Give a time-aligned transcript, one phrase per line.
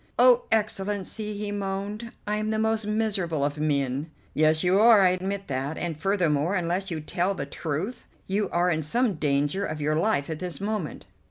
[0.17, 4.99] "Oh, Excellency," he moaned, "I am the most miserable of men." "Yes, you are.
[5.01, 9.63] I admit that, and, furthermore, unless you tell the truth you are in some danger
[9.63, 11.05] of your life at this moment."